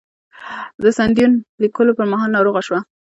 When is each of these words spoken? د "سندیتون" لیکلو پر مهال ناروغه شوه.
د 0.83 0.85
"سندیتون" 0.97 1.33
لیکلو 1.63 1.97
پر 1.97 2.05
مهال 2.11 2.29
ناروغه 2.35 2.61
شوه. 2.67 2.79